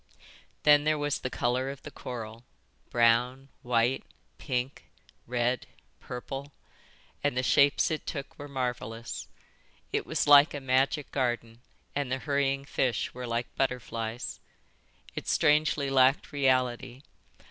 Then 0.63 0.83
there 0.83 0.97
was 0.97 1.19
the 1.19 1.29
colour 1.29 1.69
of 1.69 1.83
the 1.83 1.91
coral, 1.91 2.43
brown, 2.89 3.49
white, 3.61 4.03
pink, 4.39 4.85
red, 5.27 5.67
purple; 5.99 6.53
and 7.23 7.37
the 7.37 7.43
shapes 7.43 7.91
it 7.91 8.07
took 8.07 8.39
were 8.39 8.47
marvellous. 8.47 9.27
It 9.93 10.07
was 10.07 10.25
like 10.25 10.55
a 10.55 10.59
magic 10.59 11.11
garden, 11.11 11.61
and 11.95 12.11
the 12.11 12.17
hurrying 12.17 12.65
fish 12.65 13.13
were 13.13 13.27
like 13.27 13.55
butterflies. 13.55 14.39
It 15.13 15.27
strangely 15.27 15.91
lacked 15.91 16.31
reality. 16.31 17.03